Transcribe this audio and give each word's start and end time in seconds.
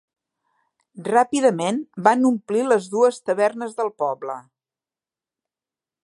Ràpidament 1.07 1.77
van 2.07 2.25
omplir 2.29 2.63
les 2.69 2.87
dues 2.93 3.19
tavernes 3.29 3.77
del 3.81 3.91
poble. 4.05 4.39